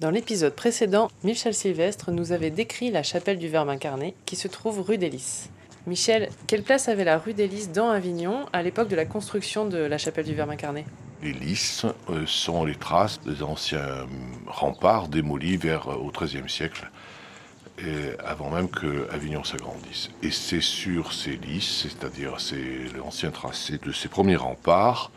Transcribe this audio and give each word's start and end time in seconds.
Dans 0.00 0.10
l'épisode 0.10 0.54
précédent, 0.54 1.10
Michel 1.24 1.52
Sylvestre 1.52 2.10
nous 2.10 2.32
avait 2.32 2.48
décrit 2.48 2.90
la 2.90 3.02
chapelle 3.02 3.38
du 3.38 3.48
Verbe 3.48 3.68
incarné 3.68 4.14
qui 4.24 4.34
se 4.34 4.48
trouve 4.48 4.80
rue 4.80 4.96
des 4.96 5.10
Lys. 5.10 5.50
Michel, 5.86 6.30
quelle 6.46 6.62
place 6.62 6.88
avait 6.88 7.04
la 7.04 7.18
rue 7.18 7.34
des 7.34 7.46
Lys 7.46 7.70
dans 7.70 7.90
Avignon 7.90 8.46
à 8.54 8.62
l'époque 8.62 8.88
de 8.88 8.96
la 8.96 9.04
construction 9.04 9.66
de 9.66 9.76
la 9.76 9.98
chapelle 9.98 10.24
du 10.24 10.34
Verbe 10.34 10.48
incarné? 10.48 10.86
Les 11.22 11.34
Lys 11.34 11.84
euh, 12.08 12.24
sont 12.24 12.64
les 12.64 12.76
traces 12.76 13.20
des 13.20 13.42
anciens 13.42 14.06
remparts 14.46 15.08
démolis 15.08 15.58
vers 15.58 15.90
euh, 15.90 15.96
au 15.96 16.10
XIIIe 16.10 16.48
siècle, 16.48 16.90
avant 18.24 18.48
même 18.48 18.70
que 18.70 19.06
Avignon 19.10 19.44
s'agrandisse. 19.44 20.08
Et 20.22 20.30
c'est 20.30 20.62
sur 20.62 21.12
ces 21.12 21.36
Lys, 21.36 21.82
c'est-à-dire 21.82 22.40
c'est 22.40 22.96
l'ancien 22.96 23.30
tracé 23.30 23.76
de 23.76 23.92
ces 23.92 24.08
premiers 24.08 24.36
remparts, 24.36 25.10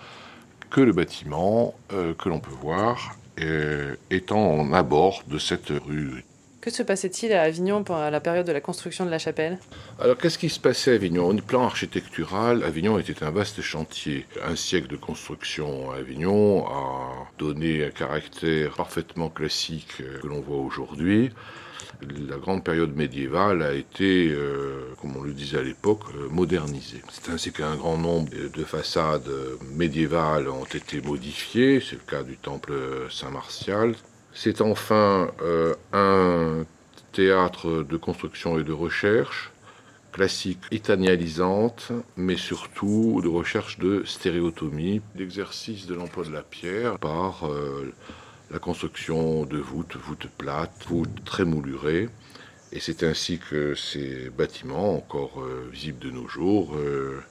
que 0.69 0.81
le 0.81 0.91
bâtiment 0.91 1.73
euh, 1.93 2.13
que 2.15 2.27
l'on 2.27 2.41
peut 2.41 2.55
voir 2.61 3.15
étant 3.37 4.59
en 4.59 4.73
abord 4.73 5.23
de 5.27 5.37
cette 5.37 5.69
rue. 5.69 6.23
Que 6.63 6.69
se 6.69 6.81
passait-il 6.81 7.33
à 7.33 7.41
Avignon 7.41 7.83
pendant 7.83 8.09
la 8.09 8.21
période 8.21 8.47
de 8.47 8.53
la 8.53 8.61
construction 8.61 9.05
de 9.05 9.09
la 9.09 9.19
chapelle? 9.19 9.59
Alors 9.99 10.17
qu'est-ce 10.17 10.37
qui 10.37 10.47
se 10.47 10.61
passait 10.61 10.91
à 10.91 10.93
Avignon? 10.93 11.27
Au 11.27 11.33
plan 11.33 11.65
architectural, 11.65 12.63
Avignon 12.63 12.97
était 12.97 13.21
un 13.21 13.31
vaste 13.31 13.61
chantier. 13.61 14.25
Un 14.41 14.55
siècle 14.55 14.87
de 14.87 14.95
construction 14.95 15.91
à 15.91 15.97
Avignon 15.97 16.65
a 16.65 17.27
donné 17.37 17.83
un 17.83 17.89
caractère 17.89 18.75
parfaitement 18.77 19.27
classique 19.27 19.89
euh, 19.99 20.21
que 20.21 20.27
l'on 20.27 20.39
voit 20.39 20.59
aujourd'hui 20.59 21.31
la 22.29 22.37
grande 22.37 22.63
période 22.63 22.95
médiévale 22.95 23.61
a 23.61 23.73
été, 23.73 24.29
euh, 24.29 24.93
comme 24.99 25.15
on 25.15 25.21
le 25.21 25.31
disait 25.31 25.59
à 25.59 25.61
l'époque, 25.61 26.01
euh, 26.15 26.27
modernisée. 26.29 27.01
C'est 27.09 27.31
ainsi 27.31 27.53
qu'un 27.53 27.75
grand 27.75 27.97
nombre 27.97 28.29
de 28.31 28.63
façades 28.63 29.29
médiévales 29.75 30.49
ont 30.49 30.65
été 30.65 31.01
modifiées, 31.01 31.81
c'est 31.81 31.95
le 31.95 32.09
cas 32.09 32.23
du 32.23 32.35
temple 32.35 32.73
Saint-Martial. 33.09 33.95
C'est 34.33 34.61
enfin 34.61 35.29
un 35.93 36.42
théâtre 37.13 37.85
de 37.87 37.97
construction 37.97 38.59
et 38.59 38.63
de 38.63 38.73
recherche, 38.73 39.51
classique 40.11 40.59
italianisante, 40.71 41.91
mais 42.17 42.35
surtout 42.35 43.21
de 43.23 43.29
recherche 43.29 43.79
de 43.79 44.03
stéréotomie, 44.03 45.01
l'exercice 45.15 45.87
de 45.87 45.95
l'emploi 45.95 46.25
de 46.25 46.31
la 46.31 46.43
pierre 46.43 46.99
par 46.99 47.49
la 48.53 48.59
construction 48.59 49.45
de 49.45 49.57
voûtes, 49.57 49.95
voûtes 49.95 50.27
plates, 50.37 50.85
voûtes 50.87 51.23
très 51.25 51.43
moulurées. 51.43 52.09
Et 52.71 52.79
c'est 52.79 53.03
ainsi 53.03 53.39
que 53.39 53.75
ces 53.75 54.29
bâtiments, 54.29 54.95
encore 54.95 55.41
euh, 55.41 55.69
visibles 55.71 55.99
de 55.99 56.09
nos 56.09 56.27
jours, 56.27 56.75
euh, 56.75 57.21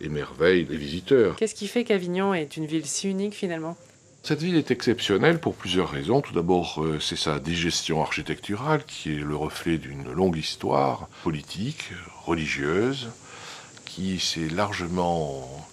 émerveillent 0.00 0.66
les 0.68 0.76
visiteurs. 0.76 1.36
Qu'est-ce 1.36 1.54
qui 1.54 1.68
fait 1.68 1.84
qu'Avignon 1.84 2.34
est 2.34 2.56
une 2.56 2.66
ville 2.66 2.86
si 2.86 3.08
unique 3.08 3.34
finalement? 3.34 3.76
Cette 4.22 4.42
ville 4.42 4.56
est 4.56 4.70
exceptionnelle 4.70 5.40
pour 5.40 5.54
plusieurs 5.54 5.90
raisons. 5.90 6.20
Tout 6.20 6.34
d'abord, 6.34 6.82
euh, 6.82 7.00
c'est 7.00 7.16
sa 7.16 7.38
digestion 7.38 8.02
architecturale 8.02 8.84
qui 8.84 9.14
est 9.14 9.18
le 9.18 9.36
reflet 9.36 9.78
d'une 9.78 10.12
longue 10.12 10.36
histoire 10.36 11.08
politique, 11.22 11.92
religieuse, 12.24 13.08
qui 13.84 14.20
s'est 14.20 14.48
largement 14.48 15.66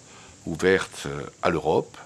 ouverte 0.46 1.06
à 1.42 1.50
l'Europe, 1.50 1.96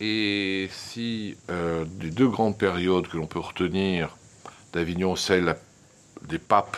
et 0.00 0.68
si 0.72 1.36
euh, 1.50 1.84
des 1.84 2.10
deux 2.10 2.28
grandes 2.28 2.56
périodes 2.56 3.08
que 3.08 3.16
l'on 3.16 3.26
peut 3.26 3.40
retenir 3.40 4.16
d'Avignon, 4.72 5.16
celle 5.16 5.56
des 6.22 6.38
papes, 6.38 6.76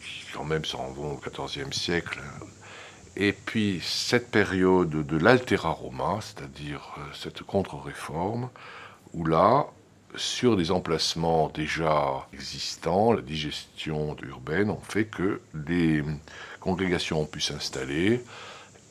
qui 0.00 0.32
quand 0.32 0.44
même 0.44 0.64
s'en 0.64 0.90
vont 0.92 1.14
au 1.14 1.20
XIVe 1.46 1.72
siècle, 1.72 2.20
et 3.16 3.32
puis 3.32 3.80
cette 3.82 4.30
période 4.30 4.90
de 4.90 5.16
l'Altera 5.16 5.70
Roma, 5.70 6.18
c'est-à-dire 6.20 6.94
euh, 6.98 7.02
cette 7.14 7.42
contre-réforme, 7.42 8.48
où 9.12 9.24
là, 9.24 9.66
sur 10.16 10.56
des 10.56 10.70
emplacements 10.70 11.48
déjà 11.48 12.26
existants, 12.32 13.12
la 13.12 13.22
digestion 13.22 14.16
urbaine 14.22 14.70
ont 14.70 14.80
fait 14.80 15.04
que 15.04 15.40
les 15.66 16.02
congrégations 16.60 17.22
ont 17.22 17.26
pu 17.26 17.40
s'installer, 17.40 18.22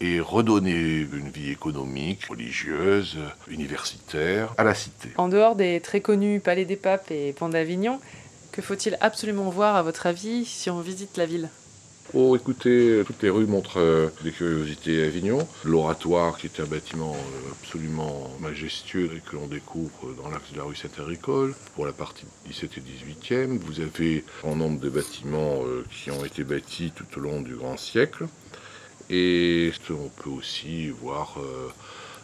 et 0.04 0.20
redonner 0.20 1.08
une 1.14 1.30
vie 1.30 1.52
économique, 1.52 2.26
religieuse, 2.26 3.18
universitaire 3.48 4.54
à 4.58 4.64
la 4.64 4.76
cité. 4.76 5.10
En 5.18 5.30
dehors 5.30 5.56
des 5.56 5.80
très 5.80 6.02
connus 6.02 6.42
Palais 6.42 6.66
des 6.66 6.76
Papes 6.76 7.10
et 7.10 7.32
Pont 7.32 7.48
d'Avignon, 7.48 8.02
que 8.52 8.62
faut-il 8.62 8.98
absolument 9.00 9.50
voir 9.50 9.78
à 9.78 9.82
votre 9.82 10.06
avis 10.06 10.46
si 10.46 10.70
on 10.70 10.82
visite 10.82 11.16
la 11.16 11.26
ville? 11.26 11.50
Oh, 12.12 12.36
écoutez, 12.36 13.02
toutes 13.08 13.24
les 13.24 13.30
rues 13.30 13.48
montrent 13.48 13.80
euh, 13.80 14.10
des 14.24 14.32
curiosités 14.32 15.04
à 15.04 15.08
Avignon. 15.08 15.48
L'oratoire, 15.64 16.38
qui 16.38 16.46
est 16.46 16.60
un 16.60 16.66
bâtiment 16.66 17.16
euh, 17.16 17.52
absolument 17.52 18.30
majestueux 18.40 19.10
et 19.16 19.20
que 19.20 19.36
l'on 19.36 19.48
découvre 19.48 20.14
dans 20.22 20.30
l'axe 20.30 20.52
de 20.52 20.58
la 20.58 20.64
rue 20.64 20.76
Saint-Agricole, 20.76 21.56
pour 21.74 21.88
la 21.88 21.92
partie 21.92 22.26
17 22.46 22.72
et 22.78 22.82
18e. 22.82 23.58
Vous 23.58 23.80
avez 23.80 24.26
un 24.44 24.56
nombre 24.56 24.80
de 24.80 24.90
bâtiments 24.90 25.64
euh, 25.66 25.84
qui 25.90 26.12
ont 26.12 26.24
été 26.24 26.44
bâtis 26.44 26.92
tout 26.96 27.18
au 27.18 27.22
long 27.22 27.42
du 27.42 27.56
grand 27.56 27.78
siècle. 27.78 28.28
Et 29.10 29.72
on 29.90 30.10
peut 30.10 30.30
aussi 30.30 30.90
voir 30.90 31.38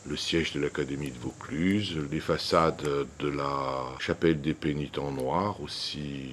le 0.07 0.16
siège 0.16 0.53
de 0.53 0.61
l'Académie 0.61 1.11
de 1.11 1.19
Vaucluse, 1.19 1.97
les 2.09 2.22
façades 2.22 2.81
de 3.19 3.28
la 3.28 3.96
chapelle 4.00 4.40
des 4.40 4.53
pénitents 4.53 5.11
noirs, 5.11 5.61
aussi 5.61 6.31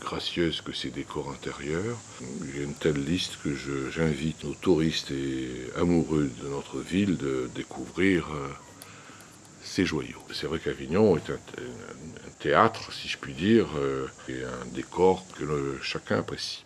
gracieuses 0.00 0.60
que 0.60 0.72
ses 0.72 0.90
décors 0.90 1.30
intérieurs. 1.30 1.96
Il 2.42 2.56
y 2.56 2.60
a 2.60 2.64
une 2.64 2.74
telle 2.74 3.02
liste 3.04 3.38
que 3.42 3.54
j'invite 3.90 4.44
nos 4.44 4.54
touristes 4.54 5.10
et 5.10 5.70
amoureux 5.76 6.30
de 6.42 6.48
notre 6.48 6.78
ville 6.78 7.16
de 7.16 7.50
découvrir 7.54 8.28
euh, 8.32 8.48
ces 9.62 9.84
joyaux. 9.84 10.22
C'est 10.32 10.46
vrai 10.46 10.58
qu'Avignon 10.58 11.16
est 11.16 11.30
un, 11.30 11.38
théâtre, 12.40 12.92
si 12.92 13.08
je 13.08 13.16
puis 13.16 13.32
dire, 13.32 13.66
euh, 13.76 14.06
et 14.28 14.44
un 14.44 14.66
décor 14.74 15.24
que 15.38 15.78
chacun 15.82 16.18
apprécie. 16.18 16.63